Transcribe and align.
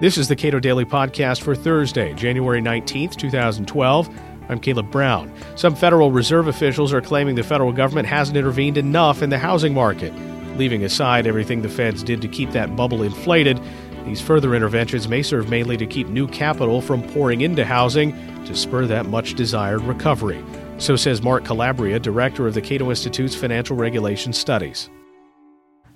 This 0.00 0.16
is 0.16 0.28
the 0.28 0.36
Cato 0.36 0.60
Daily 0.60 0.84
Podcast 0.84 1.42
for 1.42 1.56
Thursday, 1.56 2.14
January 2.14 2.62
19th, 2.62 3.16
2012. 3.16 4.08
I'm 4.48 4.60
Caleb 4.60 4.92
Brown. 4.92 5.32
Some 5.56 5.74
Federal 5.74 6.12
Reserve 6.12 6.46
officials 6.46 6.92
are 6.92 7.00
claiming 7.00 7.34
the 7.34 7.42
federal 7.42 7.72
government 7.72 8.06
hasn't 8.06 8.36
intervened 8.36 8.78
enough 8.78 9.22
in 9.22 9.30
the 9.30 9.38
housing 9.38 9.74
market. 9.74 10.14
Leaving 10.56 10.84
aside 10.84 11.26
everything 11.26 11.62
the 11.62 11.68
feds 11.68 12.04
did 12.04 12.22
to 12.22 12.28
keep 12.28 12.52
that 12.52 12.76
bubble 12.76 13.02
inflated, 13.02 13.60
these 14.04 14.20
further 14.20 14.54
interventions 14.54 15.08
may 15.08 15.20
serve 15.20 15.50
mainly 15.50 15.76
to 15.76 15.84
keep 15.84 16.06
new 16.06 16.28
capital 16.28 16.80
from 16.80 17.02
pouring 17.02 17.40
into 17.40 17.64
housing 17.64 18.12
to 18.44 18.54
spur 18.54 18.86
that 18.86 19.06
much 19.06 19.34
desired 19.34 19.80
recovery. 19.80 20.40
So 20.78 20.94
says 20.94 21.22
Mark 21.22 21.44
Calabria, 21.44 21.98
director 21.98 22.46
of 22.46 22.54
the 22.54 22.62
Cato 22.62 22.90
Institute's 22.90 23.34
Financial 23.34 23.74
Regulation 23.74 24.32
Studies. 24.32 24.90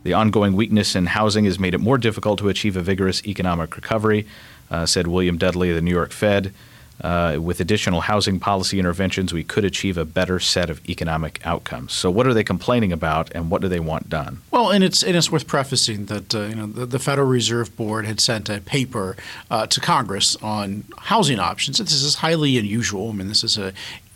The 0.05 0.15
ongoing 0.15 0.55
weakness 0.55 0.97
in 0.97 1.07
housing 1.07 1.45
has 1.45 1.59
made 1.59 1.75
it 1.75 1.79
more 1.79 1.99
difficult 1.99 2.39
to 2.41 2.49
achieve 2.49 2.77
a 2.77 2.81
vigorous 2.81 3.25
economic 3.25 3.77
recovery, 3.77 4.27
uh, 4.71 4.87
said 4.87 5.07
William 5.07 5.39
Dudley 5.39 5.71
of 5.71 5.77
the 5.77 5.83
New 5.83 5.93
York 5.93 6.13
Fed. 6.13 6.53
Uh, 7.01 7.37
with 7.41 7.59
additional 7.59 8.03
housing 8.03 8.39
policy 8.39 8.79
interventions, 8.79 9.33
we 9.33 9.43
could 9.43 9.65
achieve 9.65 9.99
a 9.99 10.05
better 10.05 10.39
set 10.39 10.71
of 10.71 10.89
economic 10.89 11.41
outcomes. 11.45 11.93
So, 11.93 12.11
what 12.11 12.29
are 12.29 12.35
they 12.35 12.45
complaining 12.45 12.93
about, 12.93 13.29
and 13.35 13.51
what 13.51 13.61
do 13.61 13.67
they 13.67 13.81
want 13.81 14.09
done? 14.09 14.41
Well, 14.53 14.71
and 14.71 14.85
it's 14.85 15.03
and 15.03 15.17
it's 15.17 15.33
worth 15.33 15.49
prefacing 15.49 16.07
that 16.07 16.33
uh, 16.33 16.43
you 16.43 16.55
know 16.55 16.67
the, 16.67 16.87
the, 16.87 16.99
Federal 17.01 17.27
Reserve 17.27 17.75
Board 17.77 18.07
had 18.07 18.21
sent 18.21 18.49
a 18.49 18.61
paper 18.61 19.17
uh, 19.51 19.67
to 19.67 19.81
Congress 19.81 20.37
on 20.37 20.85
housing 20.99 21.41
options. 21.41 21.79
This 21.79 21.93
is 21.93 22.17
highly 22.17 22.57
unusual. 22.57 23.11
I 23.11 23.13
mean, 23.15 23.27
this 23.27 23.43
is 23.43 23.59
a 23.59 23.73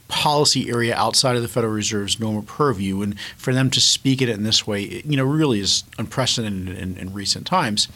policy 0.09 0.69
area 0.69 0.95
outside 0.95 1.37
of 1.37 1.43
the 1.43 1.49
Federal 1.49 1.73
Reserve's 1.73 2.21
normal 2.21 2.43
purview, 2.43 3.03
and 3.03 3.19
for 3.37 3.53
them 3.53 3.71
to 3.71 3.81
speak 3.81 4.23
it 4.23 4.29
in 4.29 4.43
this 4.43 4.67
way, 4.67 5.03
you 5.05 5.17
know, 5.17 5.25
really 5.25 5.61
is 5.61 5.85
unprecedented 5.99 6.79
in, 6.79 6.97
in 6.97 7.13
recent 7.13 7.47
times. 7.47 7.89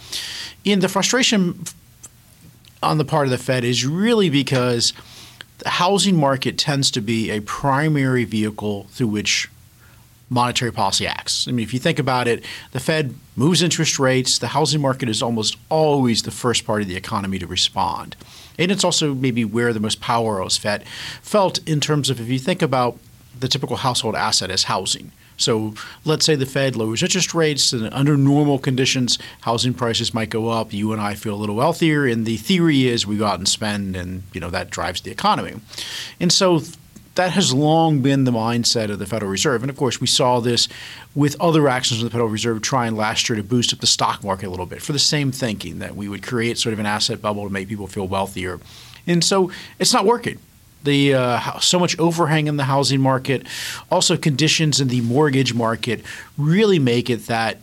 And 0.67 0.83
the 0.83 0.89
frustration 0.89 1.65
on 2.83 2.99
the 2.99 3.05
part 3.05 3.27
of 3.27 3.31
the 3.31 3.39
Fed 3.39 3.65
is 3.65 3.87
really 3.87 4.31
because 4.31 4.93
the 5.59 5.69
housing 5.69 6.17
market 6.17 6.57
tends 6.59 6.91
to 6.93 7.01
be 7.01 7.31
a 7.31 7.41
primary 7.41 8.25
vehicle 8.25 8.85
through 8.91 9.09
which 9.09 9.49
monetary 10.31 10.73
policy 10.73 11.07
acts. 11.07 11.49
I 11.49 11.53
mean, 11.53 11.65
if 11.65 11.75
you 11.75 11.81
think 11.81 11.99
about 11.99 12.29
it, 12.29 12.45
the 12.71 12.81
Fed 12.81 13.15
moves 13.37 13.63
interest 13.63 13.99
rates, 13.99 14.39
the 14.39 14.49
housing 14.49 14.81
market 14.81 15.09
is 15.09 15.23
almost 15.23 15.57
always 15.69 16.23
the 16.23 16.31
first 16.31 16.65
part 16.65 16.83
of 16.83 16.89
the 16.89 16.97
economy 16.97 17.39
to 17.41 17.47
respond. 17.47 18.17
And 18.61 18.71
it's 18.71 18.85
also 18.85 19.15
maybe 19.15 19.45
where 19.45 19.73
the 19.73 19.81
most 19.81 20.01
power 20.01 20.49
felt, 20.49 20.83
felt 21.23 21.59
in 21.69 21.81
terms 21.81 22.11
of 22.11 22.21
if 22.21 22.29
you 22.29 22.39
think 22.39 22.63
about 22.63 22.99
the 23.39 23.49
typical 23.49 23.77
household 23.77 24.15
asset 24.15 24.51
as 24.51 24.65
housing. 24.65 25.13
So 25.37 25.73
let's 26.05 26.27
say 26.27 26.35
the 26.35 26.45
Fed 26.45 26.77
lowers 26.77 27.03
interest 27.03 27.33
rates, 27.33 27.73
and 27.73 27.93
under 27.95 28.17
normal 28.17 28.59
conditions, 28.59 29.19
housing 29.41 29.73
prices 29.73 30.13
might 30.13 30.29
go 30.29 30.51
up. 30.51 30.73
You 30.75 30.93
and 30.93 31.01
I 31.01 31.15
feel 31.15 31.35
a 31.35 31.37
little 31.37 31.55
wealthier, 31.57 32.05
and 32.05 32.27
the 32.27 32.37
theory 32.37 32.87
is 32.87 33.07
we 33.07 33.17
go 33.17 33.25
out 33.25 33.39
and 33.39 33.49
spend, 33.49 33.97
and 33.97 34.23
you 34.35 34.41
know 34.41 34.51
that 34.51 34.69
drives 34.69 35.01
the 35.01 35.11
economy. 35.11 35.55
And 36.21 36.31
so 36.31 36.61
that 37.21 37.33
has 37.33 37.53
long 37.53 38.01
been 38.01 38.25
the 38.25 38.31
mindset 38.31 38.91
of 38.91 38.99
the 38.99 39.05
Federal 39.05 39.31
Reserve. 39.31 39.63
And 39.63 39.69
of 39.69 39.77
course, 39.77 40.01
we 40.01 40.07
saw 40.07 40.41
this 40.41 40.69
with 41.15 41.39
other 41.39 41.69
actions 41.69 42.01
of 42.01 42.05
the 42.05 42.11
Federal 42.11 42.31
Reserve 42.31 42.63
trying 42.63 42.97
last 42.97 43.29
year 43.29 43.37
to 43.37 43.43
boost 43.43 43.75
up 43.75 43.81
the 43.81 43.87
stock 43.87 44.25
market 44.25 44.47
a 44.47 44.49
little 44.49 44.65
bit 44.65 44.81
for 44.81 44.95
the 44.95 44.99
same 44.99 45.31
thinking 45.31 45.81
that 45.81 45.95
we 45.95 46.09
would 46.09 46.23
create 46.23 46.57
sort 46.57 46.73
of 46.73 46.79
an 46.79 46.87
asset 46.87 47.21
bubble 47.21 47.45
to 47.45 47.51
make 47.51 47.69
people 47.69 47.87
feel 47.87 48.09
wealthier. 48.09 48.59
And 49.07 49.23
so 49.23 49.51
it's 49.79 49.93
not 49.93 50.07
working. 50.07 50.39
The 50.83 51.13
uh, 51.13 51.59
so 51.59 51.79
much 51.79 51.99
overhang 51.99 52.47
in 52.47 52.57
the 52.57 52.65
housing 52.65 53.03
market, 53.03 53.47
also 53.91 54.17
conditions 54.17 54.81
in 54.81 54.89
the 54.89 55.03
mortgage 55.03 55.53
market, 55.53 56.03
really 56.39 56.79
make 56.79 57.11
it 57.11 57.27
that, 57.27 57.59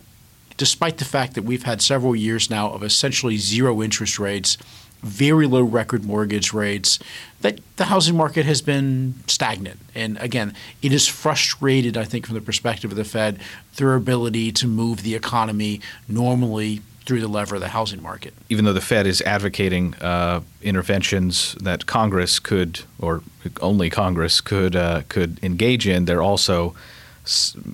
despite 0.56 0.98
the 0.98 1.04
fact 1.04 1.34
that 1.34 1.42
we've 1.42 1.64
had 1.64 1.82
several 1.82 2.14
years 2.14 2.48
now 2.48 2.70
of 2.70 2.84
essentially 2.84 3.38
zero 3.38 3.82
interest 3.82 4.20
rates, 4.20 4.56
very 5.02 5.46
low 5.46 5.62
record 5.62 6.04
mortgage 6.04 6.52
rates, 6.52 6.98
that 7.40 7.60
the 7.76 7.84
housing 7.84 8.16
market 8.16 8.44
has 8.44 8.60
been 8.62 9.14
stagnant. 9.26 9.78
And 9.94 10.18
again, 10.18 10.54
it 10.82 10.92
is 10.92 11.06
frustrated, 11.06 11.96
I 11.96 12.04
think, 12.04 12.26
from 12.26 12.34
the 12.34 12.40
perspective 12.40 12.90
of 12.90 12.96
the 12.96 13.04
Fed, 13.04 13.38
their 13.76 13.94
ability 13.94 14.52
to 14.52 14.66
move 14.66 15.02
the 15.02 15.14
economy 15.14 15.80
normally 16.08 16.82
through 17.06 17.20
the 17.20 17.28
lever 17.28 17.54
of 17.54 17.62
the 17.62 17.68
housing 17.68 18.02
market. 18.02 18.34
Even 18.50 18.66
though 18.66 18.74
the 18.74 18.82
Fed 18.82 19.06
is 19.06 19.22
advocating 19.22 19.94
uh, 19.94 20.42
interventions 20.62 21.54
that 21.54 21.86
Congress 21.86 22.38
could, 22.38 22.80
or 22.98 23.22
only 23.62 23.88
Congress 23.88 24.42
could, 24.42 24.76
uh, 24.76 25.02
could 25.08 25.42
engage 25.42 25.88
in, 25.88 26.04
they're 26.04 26.22
also 26.22 26.74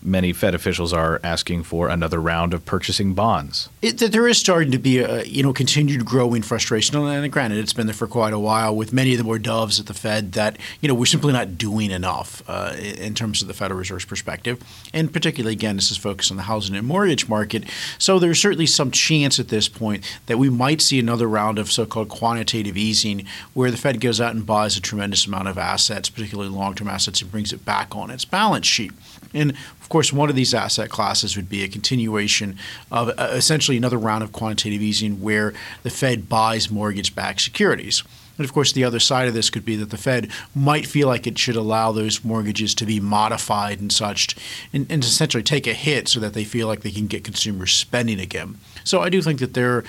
many 0.03 0.33
Fed 0.33 0.55
officials 0.55 0.93
are 0.93 1.21
asking 1.23 1.63
for 1.63 1.89
another 1.89 2.21
round 2.21 2.55
of 2.55 2.65
purchasing 2.65 3.15
bonds. 3.15 3.69
It, 3.83 3.99
there 3.99 4.29
is 4.29 4.39
starting 4.39 4.73
to 4.73 4.79
be 4.79 4.99
a 4.99 5.25
you 5.25 5.43
know 5.43 5.53
continued 5.53 6.05
growing 6.05 6.43
frustration, 6.43 6.97
and 6.97 7.33
granted, 7.33 7.59
it's 7.59 7.73
been 7.73 7.87
there 7.87 7.95
for 7.95 8.07
quite 8.07 8.33
a 8.33 8.39
while 8.39 8.75
with 8.75 8.93
many 8.93 9.13
of 9.13 9.19
the 9.19 9.25
more 9.25 9.39
doves 9.39 9.79
at 9.81 9.87
the 9.87 9.95
Fed 9.95 10.33
that 10.33 10.59
you 10.81 10.89
know 10.89 10.95
we're 10.95 11.07
simply 11.07 11.33
not 11.33 11.57
doing 11.57 11.91
enough 11.91 12.43
uh, 12.49 12.75
in 12.77 13.15
terms 13.15 13.43
of 13.43 13.49
the 13.49 13.55
Federal 13.55 13.79
Reserve's 13.79 14.05
perspective, 14.05 14.63
and 14.93 15.13
particularly 15.13 15.55
again, 15.55 15.77
this 15.77 15.91
is 15.91 15.97
focused 15.97 16.31
on 16.31 16.37
the 16.37 16.45
housing 16.45 16.77
and 16.77 16.87
mortgage 16.87 17.29
market. 17.29 17.65
So 17.99 18.19
there's 18.19 18.41
certainly 18.41 18.67
some 18.67 18.91
chance 18.91 19.39
at 19.39 19.49
this 19.49 19.69
point 19.69 20.05
that 20.27 20.39
we 20.39 20.51
might 20.51 20.81
see 20.81 20.99
another 20.99 21.29
round 21.29 21.59
of 21.59 21.71
so-called 21.71 22.09
quantitative 22.09 22.77
easing, 22.77 23.27
where 23.53 23.71
the 23.71 23.77
Fed 23.77 24.01
goes 24.01 24.21
out 24.21 24.35
and 24.35 24.45
buys 24.47 24.77
a 24.77 24.81
tremendous 24.81 25.27
amount 25.27 25.49
of 25.49 25.59
assets, 25.59 26.11
particularly 26.11 26.51
long-term 26.51 26.89
assets, 26.89 27.23
and 27.23 27.31
brings 27.31 27.53
it 27.53 27.65
back 27.65 27.95
on 27.95 28.11
its 28.11 28.25
balance 28.25 28.67
sheet. 28.67 28.93
And 29.35 29.51
of 29.51 29.89
course, 29.89 30.13
one 30.13 30.31
of 30.31 30.37
these 30.37 30.55
asset 30.55 30.91
classes 30.91 31.37
would 31.37 31.49
be 31.49 31.63
a 31.63 31.69
continuation 31.69 32.57
of 32.91 33.09
uh, 33.19 33.31
essentially 33.33 33.77
another 33.77 33.99
round 33.99 34.23
of 34.23 34.33
quantitative 34.33 34.81
easing 34.81 35.21
where 35.21 35.53
the 35.83 35.91
Fed 35.91 36.29
buys 36.29 36.71
mortgage 36.71 37.15
backed 37.15 37.41
securities. 37.41 38.03
And 38.37 38.45
of 38.45 38.53
course, 38.53 38.73
the 38.73 38.85
other 38.85 39.01
side 39.01 39.29
of 39.29 39.35
this 39.35 39.51
could 39.51 39.65
be 39.65 39.77
that 39.77 39.91
the 39.91 39.97
Fed 39.97 40.31
might 40.55 40.87
feel 40.87 41.09
like 41.09 41.27
it 41.27 41.39
should 41.39 41.57
allow 41.57 41.93
those 41.93 42.25
mortgages 42.25 42.75
to 42.77 42.87
be 42.87 43.01
modified 43.01 43.81
and 43.81 43.93
such, 43.93 44.37
and, 44.73 44.87
and 44.91 45.05
essentially 45.05 45.43
take 45.43 45.67
a 45.67 45.73
hit 45.73 46.09
so 46.09 46.21
that 46.21 46.35
they 46.35 46.45
feel 46.45 46.67
like 46.67 46.81
they 46.81 46.91
can 46.91 47.07
get 47.07 47.25
consumers 47.25 47.73
spending 47.73 48.19
again. 48.19 48.59
So 48.83 49.01
I 49.01 49.09
do 49.09 49.23
think 49.23 49.41
that 49.41 49.55
there, 49.55 49.85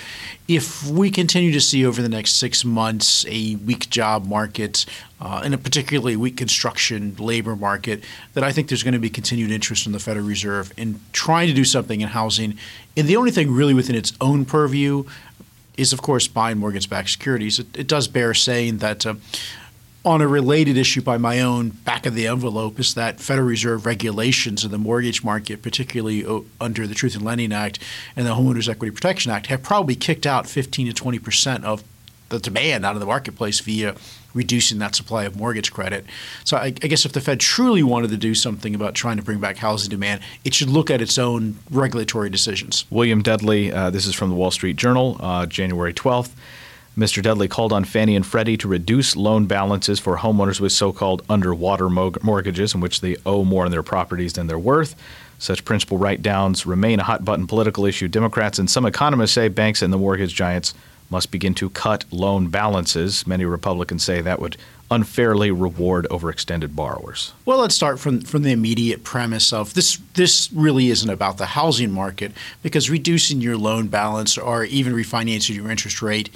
if 0.48 0.86
we 0.86 1.10
continue 1.10 1.52
to 1.52 1.60
see 1.60 1.84
over 1.84 2.00
the 2.00 2.08
next 2.08 2.34
six 2.34 2.64
months 2.64 3.26
a 3.28 3.56
weak 3.56 3.90
job 3.90 4.26
market 4.26 4.86
uh, 5.20 5.42
and 5.44 5.52
a 5.52 5.58
particularly 5.58 6.16
weak 6.16 6.36
construction 6.36 7.14
labor 7.18 7.56
market, 7.56 8.04
that 8.34 8.44
I 8.44 8.52
think 8.52 8.68
there's 8.68 8.82
going 8.82 8.94
to 8.94 9.00
be 9.00 9.10
continued 9.10 9.50
interest 9.50 9.86
in 9.86 9.92
the 9.92 9.98
Federal 9.98 10.24
Reserve 10.24 10.72
in 10.76 11.00
trying 11.12 11.48
to 11.48 11.54
do 11.54 11.64
something 11.64 12.00
in 12.00 12.08
housing. 12.08 12.56
And 12.96 13.06
the 13.06 13.16
only 13.16 13.30
thing 13.30 13.50
really 13.50 13.74
within 13.74 13.96
its 13.96 14.12
own 14.20 14.44
purview 14.46 15.04
is, 15.76 15.92
of 15.92 16.02
course, 16.02 16.28
buying 16.28 16.58
mortgage-backed 16.58 17.10
securities. 17.10 17.58
It, 17.58 17.66
it 17.76 17.86
does 17.86 18.08
bear 18.08 18.34
saying 18.34 18.78
that. 18.78 19.06
Uh, 19.06 19.14
on 20.04 20.22
a 20.22 20.28
related 20.28 20.76
issue 20.76 21.02
by 21.02 21.18
my 21.18 21.40
own 21.40 21.68
back 21.68 22.06
of 22.06 22.14
the 22.14 22.28
envelope 22.28 22.78
is 22.78 22.94
that 22.94 23.18
Federal 23.18 23.48
Reserve 23.48 23.84
regulations 23.84 24.64
in 24.64 24.70
the 24.70 24.78
mortgage 24.78 25.24
market, 25.24 25.62
particularly 25.62 26.24
uh, 26.24 26.42
under 26.60 26.86
the 26.86 26.94
Truth 26.94 27.16
in 27.16 27.24
Lending 27.24 27.52
Act 27.52 27.80
and 28.14 28.24
the 28.24 28.30
Homeowners 28.30 28.68
Equity 28.68 28.92
Protection 28.92 29.32
Act, 29.32 29.48
have 29.48 29.64
probably 29.64 29.96
kicked 29.96 30.24
out 30.24 30.46
15 30.46 30.86
to 30.86 30.92
20 30.92 31.18
percent 31.18 31.64
of 31.64 31.82
the 32.28 32.38
demand 32.38 32.84
out 32.84 32.94
of 32.94 33.00
the 33.00 33.06
marketplace 33.06 33.60
via 33.60 33.94
reducing 34.34 34.78
that 34.78 34.94
supply 34.94 35.24
of 35.24 35.36
mortgage 35.36 35.72
credit. 35.72 36.04
So 36.44 36.56
I, 36.56 36.66
I, 36.66 36.70
guess 36.70 37.06
if 37.06 37.12
the 37.12 37.20
Fed 37.20 37.40
truly 37.40 37.82
wanted 37.82 38.10
to 38.10 38.16
do 38.16 38.34
something 38.34 38.74
about 38.74 38.94
trying 38.94 39.16
to 39.16 39.22
bring 39.22 39.38
back 39.38 39.56
housing 39.56 39.90
demand, 39.90 40.20
it 40.44 40.52
should 40.52 40.68
look 40.68 40.90
at 40.90 41.00
its 41.00 41.16
own 41.18 41.56
regulatory 41.70 42.28
decisions. 42.28 42.84
William 42.90 43.22
Dudley, 43.22 43.72
uh, 43.72 43.90
this 43.90 44.06
is 44.06 44.14
from 44.14 44.28
the 44.28 44.36
Wall 44.36 44.50
Street 44.50 44.76
Journal, 44.76 45.16
uh, 45.20 45.46
January 45.46 45.94
12th. 45.94 46.32
Mr. 46.96 47.22
Dudley 47.22 47.46
called 47.46 47.74
on 47.74 47.84
Fannie 47.84 48.16
and 48.16 48.24
Freddie 48.24 48.56
to 48.56 48.68
reduce 48.68 49.16
loan 49.16 49.44
balances 49.44 50.00
for 50.00 50.16
homeowners 50.16 50.60
with 50.60 50.72
so 50.72 50.92
called 50.92 51.22
underwater 51.28 51.90
mortgages, 51.90 52.74
in 52.74 52.80
which 52.80 53.02
they 53.02 53.16
owe 53.26 53.44
more 53.44 53.66
on 53.66 53.70
their 53.70 53.82
properties 53.82 54.32
than 54.32 54.46
they're 54.46 54.58
worth. 54.58 54.94
Such 55.38 55.66
principal 55.66 55.98
write 55.98 56.22
downs 56.22 56.64
remain 56.64 56.98
a 56.98 57.04
hot 57.04 57.22
button 57.22 57.46
political 57.46 57.84
issue. 57.84 58.08
Democrats 58.08 58.58
and 58.58 58.70
some 58.70 58.86
economists 58.86 59.32
say 59.32 59.48
banks 59.48 59.82
and 59.82 59.92
the 59.92 59.98
mortgage 59.98 60.34
giants 60.34 60.72
must 61.10 61.30
begin 61.30 61.54
to 61.54 61.70
cut 61.70 62.04
loan 62.10 62.48
balances. 62.48 63.26
Many 63.26 63.44
Republicans 63.44 64.02
say 64.02 64.20
that 64.20 64.40
would 64.40 64.56
unfairly 64.90 65.50
reward 65.50 66.06
overextended 66.10 66.74
borrowers. 66.76 67.32
Well, 67.44 67.58
let's 67.58 67.74
start 67.74 67.98
from, 67.98 68.20
from 68.20 68.42
the 68.42 68.52
immediate 68.52 69.02
premise 69.02 69.52
of 69.52 69.74
this 69.74 69.98
this 70.14 70.50
really 70.52 70.88
isn't 70.88 71.10
about 71.10 71.38
the 71.38 71.46
housing 71.46 71.90
market 71.90 72.32
because 72.62 72.88
reducing 72.88 73.40
your 73.40 73.56
loan 73.56 73.88
balance 73.88 74.38
or 74.38 74.64
even 74.64 74.92
refinancing 74.92 75.56
your 75.56 75.70
interest 75.70 76.02
rate 76.02 76.30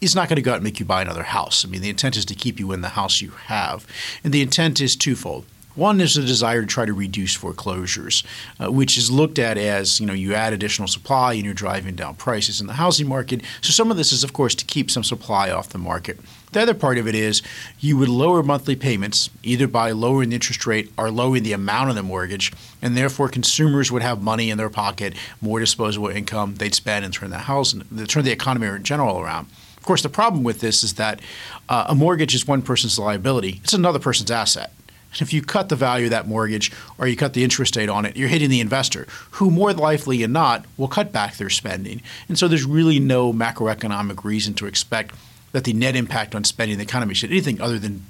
is 0.00 0.14
not 0.14 0.28
going 0.28 0.36
to 0.36 0.42
go 0.42 0.52
out 0.52 0.56
and 0.56 0.64
make 0.64 0.78
you 0.78 0.86
buy 0.86 1.02
another 1.02 1.22
house. 1.22 1.64
I 1.64 1.68
mean, 1.68 1.80
the 1.80 1.88
intent 1.88 2.16
is 2.16 2.24
to 2.26 2.34
keep 2.34 2.60
you 2.60 2.72
in 2.72 2.82
the 2.82 2.90
house 2.90 3.20
you 3.20 3.30
have. 3.30 3.86
And 4.22 4.32
the 4.32 4.42
intent 4.42 4.80
is 4.80 4.94
twofold. 4.94 5.46
One 5.76 6.00
is 6.00 6.14
the 6.14 6.22
desire 6.22 6.62
to 6.62 6.66
try 6.66 6.86
to 6.86 6.94
reduce 6.94 7.34
foreclosures, 7.34 8.24
uh, 8.58 8.72
which 8.72 8.96
is 8.96 9.10
looked 9.10 9.38
at 9.38 9.58
as 9.58 10.00
you 10.00 10.06
know 10.06 10.14
you 10.14 10.34
add 10.34 10.54
additional 10.54 10.88
supply 10.88 11.34
and 11.34 11.44
you're 11.44 11.52
driving 11.52 11.94
down 11.94 12.14
prices 12.14 12.62
in 12.62 12.66
the 12.66 12.72
housing 12.72 13.06
market. 13.06 13.42
So 13.60 13.72
some 13.72 13.90
of 13.90 13.98
this 13.98 14.10
is 14.10 14.24
of 14.24 14.32
course 14.32 14.54
to 14.54 14.64
keep 14.64 14.90
some 14.90 15.04
supply 15.04 15.50
off 15.50 15.68
the 15.68 15.78
market. 15.78 16.18
The 16.52 16.62
other 16.62 16.72
part 16.72 16.96
of 16.96 17.06
it 17.06 17.14
is 17.14 17.42
you 17.78 17.98
would 17.98 18.08
lower 18.08 18.42
monthly 18.42 18.74
payments 18.74 19.28
either 19.42 19.68
by 19.68 19.90
lowering 19.90 20.30
the 20.30 20.36
interest 20.36 20.66
rate 20.66 20.90
or 20.96 21.10
lowering 21.10 21.42
the 21.42 21.52
amount 21.52 21.90
of 21.90 21.96
the 21.96 22.02
mortgage, 22.02 22.50
and 22.80 22.96
therefore 22.96 23.28
consumers 23.28 23.92
would 23.92 24.00
have 24.00 24.22
money 24.22 24.48
in 24.48 24.56
their 24.56 24.70
pocket, 24.70 25.14
more 25.42 25.60
disposable 25.60 26.08
income 26.08 26.54
they'd 26.54 26.74
spend 26.74 27.04
and 27.04 27.12
turn 27.12 27.28
the 27.28 27.36
house, 27.36 27.74
turn 28.08 28.24
the 28.24 28.32
economy 28.32 28.66
in 28.68 28.82
general 28.82 29.20
around 29.20 29.48
Of 29.76 29.82
course, 29.82 30.02
the 30.02 30.08
problem 30.08 30.42
with 30.42 30.60
this 30.60 30.82
is 30.82 30.94
that 30.94 31.20
uh, 31.68 31.84
a 31.88 31.94
mortgage 31.94 32.34
is 32.34 32.48
one 32.48 32.62
person's 32.62 32.98
liability, 32.98 33.60
it's 33.62 33.74
another 33.74 33.98
person's 33.98 34.30
asset. 34.30 34.72
And 35.12 35.22
if 35.22 35.32
you 35.32 35.42
cut 35.42 35.68
the 35.68 35.76
value 35.76 36.06
of 36.06 36.10
that 36.10 36.26
mortgage 36.26 36.72
or 36.98 37.06
you 37.06 37.16
cut 37.16 37.32
the 37.32 37.44
interest 37.44 37.76
rate 37.76 37.88
on 37.88 38.04
it, 38.04 38.16
you're 38.16 38.28
hitting 38.28 38.50
the 38.50 38.60
investor, 38.60 39.06
who 39.32 39.50
more 39.50 39.72
likely 39.72 40.20
than 40.20 40.32
not 40.32 40.64
will 40.76 40.88
cut 40.88 41.12
back 41.12 41.36
their 41.36 41.50
spending. 41.50 42.02
And 42.28 42.38
so 42.38 42.48
there's 42.48 42.64
really 42.64 42.98
no 42.98 43.32
macroeconomic 43.32 44.24
reason 44.24 44.54
to 44.54 44.66
expect 44.66 45.14
that 45.52 45.64
the 45.64 45.72
net 45.72 45.96
impact 45.96 46.34
on 46.34 46.44
spending 46.44 46.74
in 46.74 46.78
the 46.78 46.84
economy 46.84 47.14
should 47.14 47.30
anything 47.30 47.60
other 47.60 47.78
than 47.78 48.04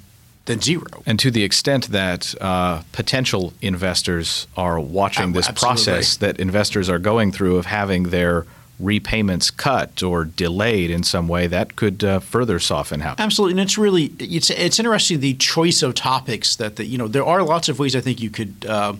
than 0.47 0.61
zero. 0.61 1.03
And 1.05 1.19
to 1.19 1.29
the 1.29 1.43
extent 1.43 1.89
that 1.89 2.33
uh, 2.41 2.81
potential 2.93 3.53
investors 3.61 4.47
are 4.55 4.79
watching 4.79 5.33
this 5.33 5.47
Absolutely. 5.47 5.75
process 5.75 6.17
that 6.17 6.39
investors 6.39 6.89
are 6.89 6.99
going 6.99 7.31
through 7.31 7.57
of 7.57 7.65
having 7.65 8.03
their 8.03 8.45
repayments 8.79 9.49
cut 9.49 10.03
or 10.03 10.25
delayed 10.25 10.91
in 10.91 11.03
some 11.03 11.27
way, 11.27 11.47
that 11.47 11.75
could 11.75 12.03
uh, 12.03 12.19
further 12.19 12.59
soften 12.59 12.99
how. 12.99 13.15
Absolutely, 13.17 13.53
and 13.53 13.61
it's 13.61 13.77
really 13.77 14.13
it's 14.19 14.49
it's 14.49 14.79
interesting 14.79 15.19
the 15.19 15.33
choice 15.35 15.81
of 15.81 15.95
topics 15.95 16.55
that 16.57 16.75
the, 16.75 16.85
you 16.85 16.97
know 16.97 17.07
there 17.07 17.25
are 17.25 17.43
lots 17.43 17.69
of 17.69 17.79
ways 17.79 17.95
I 17.95 18.01
think 18.01 18.21
you 18.21 18.29
could. 18.29 18.65
Uh, 18.67 18.93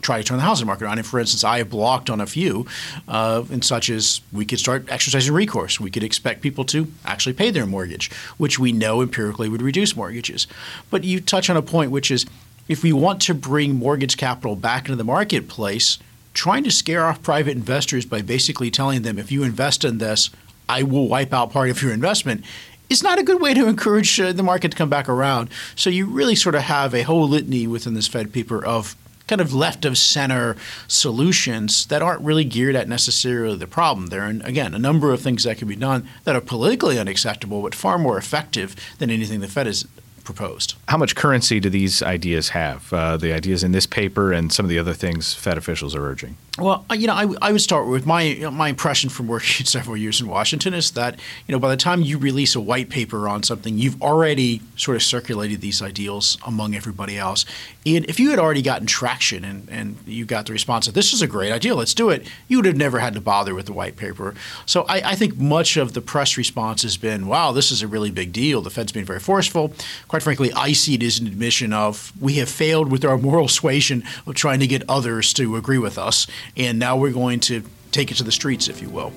try 0.00 0.18
to 0.18 0.24
turn 0.24 0.36
the 0.36 0.42
housing 0.42 0.66
market 0.66 0.84
on. 0.84 0.98
And 0.98 1.06
for 1.06 1.20
instance, 1.20 1.44
I 1.44 1.58
have 1.58 1.70
blocked 1.70 2.10
on 2.10 2.20
a 2.20 2.26
few, 2.26 2.66
uh, 3.06 3.44
and 3.52 3.64
such 3.64 3.88
as 3.88 4.20
we 4.32 4.44
could 4.44 4.58
start 4.58 4.86
exercising 4.88 5.32
recourse. 5.32 5.78
We 5.78 5.92
could 5.92 6.02
expect 6.02 6.40
people 6.40 6.64
to 6.64 6.90
actually 7.04 7.34
pay 7.34 7.52
their 7.52 7.66
mortgage, 7.66 8.10
which 8.36 8.58
we 8.58 8.72
know 8.72 9.00
empirically 9.00 9.48
would 9.48 9.62
reduce 9.62 9.94
mortgages. 9.94 10.48
But 10.90 11.04
you 11.04 11.20
touch 11.20 11.48
on 11.48 11.56
a 11.56 11.62
point, 11.62 11.92
which 11.92 12.10
is 12.10 12.26
if 12.66 12.82
we 12.82 12.92
want 12.92 13.22
to 13.22 13.34
bring 13.34 13.76
mortgage 13.76 14.16
capital 14.16 14.56
back 14.56 14.86
into 14.86 14.96
the 14.96 15.04
marketplace, 15.04 15.98
trying 16.34 16.64
to 16.64 16.70
scare 16.70 17.04
off 17.06 17.22
private 17.22 17.56
investors 17.56 18.04
by 18.06 18.22
basically 18.22 18.70
telling 18.70 19.02
them 19.02 19.18
if 19.18 19.30
you 19.30 19.42
invest 19.42 19.84
in 19.84 19.98
this, 19.98 20.30
I 20.68 20.82
will 20.82 21.08
wipe 21.08 21.32
out 21.32 21.52
part 21.52 21.70
of 21.70 21.82
your 21.82 21.92
investment 21.92 22.44
is 22.88 23.02
not 23.02 23.18
a 23.18 23.22
good 23.22 23.40
way 23.40 23.54
to 23.54 23.66
encourage 23.66 24.20
uh, 24.20 24.32
the 24.32 24.42
market 24.42 24.70
to 24.70 24.76
come 24.76 24.90
back 24.90 25.08
around. 25.08 25.48
So 25.74 25.88
you 25.88 26.06
really 26.06 26.34
sort 26.34 26.54
of 26.54 26.62
have 26.62 26.94
a 26.94 27.02
whole 27.02 27.26
litany 27.26 27.66
within 27.66 27.94
this 27.94 28.06
Fed 28.06 28.32
paper 28.32 28.64
of 28.64 28.96
kind 29.28 29.40
of 29.40 29.54
left 29.54 29.84
of 29.84 29.96
center 29.96 30.56
solutions 30.88 31.86
that 31.86 32.02
aren't 32.02 32.20
really 32.20 32.44
geared 32.44 32.76
at 32.76 32.88
necessarily 32.88 33.56
the 33.56 33.66
problem. 33.66 34.08
There 34.08 34.22
are, 34.22 34.34
again, 34.44 34.74
a 34.74 34.78
number 34.78 35.12
of 35.12 35.22
things 35.22 35.44
that 35.44 35.58
can 35.58 35.68
be 35.68 35.76
done 35.76 36.06
that 36.24 36.36
are 36.36 36.40
politically 36.40 36.98
unacceptable, 36.98 37.62
but 37.62 37.74
far 37.74 37.98
more 37.98 38.18
effective 38.18 38.76
than 38.98 39.10
anything 39.10 39.40
the 39.40 39.48
Fed 39.48 39.66
has 39.66 39.86
proposed. 40.22 40.74
How 40.88 40.96
much 40.96 41.14
currency 41.14 41.60
do 41.60 41.68
these 41.68 42.02
ideas 42.02 42.50
have? 42.50 42.92
Uh, 42.92 43.16
the 43.16 43.32
ideas 43.32 43.62
in 43.62 43.72
this 43.72 43.86
paper 43.86 44.32
and 44.32 44.52
some 44.52 44.64
of 44.64 44.70
the 44.70 44.78
other 44.78 44.94
things 44.94 45.34
Fed 45.34 45.58
officials 45.58 45.94
are 45.94 46.04
urging. 46.04 46.36
Well, 46.58 46.84
you 46.92 47.06
know, 47.06 47.14
I, 47.14 47.26
I 47.40 47.52
would 47.52 47.62
start 47.62 47.88
with 47.88 48.04
my 48.04 48.22
you 48.22 48.40
know, 48.42 48.50
my 48.50 48.68
impression 48.68 49.08
from 49.08 49.26
working 49.26 49.66
several 49.66 49.96
years 49.96 50.20
in 50.20 50.28
Washington 50.28 50.74
is 50.74 50.90
that 50.92 51.18
you 51.46 51.52
know 51.52 51.58
by 51.58 51.70
the 51.70 51.76
time 51.76 52.02
you 52.02 52.18
release 52.18 52.54
a 52.54 52.60
white 52.60 52.90
paper 52.90 53.28
on 53.28 53.42
something, 53.42 53.78
you've 53.78 54.00
already 54.02 54.60
sort 54.76 54.96
of 54.96 55.02
circulated 55.02 55.60
these 55.60 55.80
ideals 55.82 56.38
among 56.46 56.74
everybody 56.74 57.16
else. 57.16 57.44
And 57.84 58.04
if 58.06 58.20
you 58.20 58.30
had 58.30 58.38
already 58.38 58.62
gotten 58.62 58.86
traction 58.86 59.44
and, 59.44 59.68
and 59.68 59.96
you 60.06 60.24
got 60.24 60.46
the 60.46 60.52
response 60.52 60.86
that 60.86 60.94
this 60.94 61.12
is 61.12 61.20
a 61.20 61.26
great 61.26 61.50
idea, 61.50 61.74
let's 61.74 61.94
do 61.94 62.10
it, 62.10 62.28
you 62.46 62.58
would 62.58 62.66
have 62.66 62.76
never 62.76 63.00
had 63.00 63.14
to 63.14 63.20
bother 63.20 63.54
with 63.54 63.66
the 63.66 63.72
white 63.72 63.96
paper. 63.96 64.34
So 64.66 64.82
I, 64.82 65.12
I 65.12 65.14
think 65.16 65.36
much 65.36 65.76
of 65.76 65.92
the 65.92 66.00
press 66.00 66.36
response 66.36 66.82
has 66.82 66.96
been, 66.96 67.26
wow, 67.26 67.50
this 67.50 67.72
is 67.72 67.82
a 67.82 67.88
really 67.88 68.12
big 68.12 68.32
deal. 68.32 68.62
The 68.62 68.70
Fed's 68.70 68.92
been 68.92 69.04
very 69.04 69.18
forceful. 69.18 69.72
Quite 70.12 70.22
frankly, 70.22 70.52
I 70.52 70.72
see 70.72 70.92
it 70.92 71.02
as 71.02 71.20
an 71.20 71.26
admission 71.26 71.72
of 71.72 72.12
we 72.20 72.34
have 72.34 72.50
failed 72.50 72.92
with 72.92 73.02
our 73.02 73.16
moral 73.16 73.48
suasion 73.48 74.04
of 74.26 74.34
trying 74.34 74.60
to 74.60 74.66
get 74.66 74.82
others 74.86 75.32
to 75.32 75.56
agree 75.56 75.78
with 75.78 75.96
us 75.96 76.26
and 76.54 76.78
now 76.78 76.98
we're 76.98 77.12
going 77.12 77.40
to 77.40 77.62
take 77.92 78.10
it 78.10 78.16
to 78.16 78.22
the 78.22 78.30
streets, 78.30 78.68
if 78.68 78.82
you 78.82 78.90
will. 78.90 79.10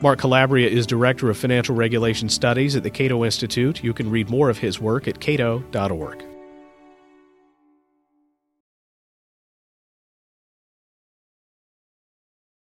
Mark 0.00 0.18
Calabria 0.18 0.68
is 0.68 0.88
Director 0.88 1.30
of 1.30 1.38
Financial 1.38 1.72
Regulation 1.72 2.28
Studies 2.28 2.74
at 2.74 2.82
the 2.82 2.90
Cato 2.90 3.24
Institute. 3.24 3.84
You 3.84 3.94
can 3.94 4.10
read 4.10 4.28
more 4.28 4.50
of 4.50 4.58
his 4.58 4.80
work 4.80 5.06
at 5.06 5.20
cato.org. 5.20 6.27